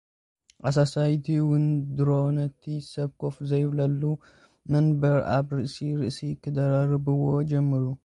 ኣሳሰይቲ’ውን 0.67 1.65
ድሮ 1.97 2.09
ነቲ 2.37 2.63
ሰብ 2.91 3.11
ኮፍ 3.21 3.35
ዘይበሎ 3.49 4.01
መናብር 4.71 5.19
ኣብ 5.35 5.47
ርእሲ- 5.57 5.97
ርእሲ 6.01 6.19
ክደራርባኦ 6.41 7.25
ጀመራ። 7.51 7.83